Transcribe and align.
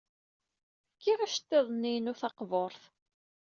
Fkiɣ 0.95 1.19
iceḍḍiḍen-nni-inu 1.21 2.13
taqburt. 2.21 2.81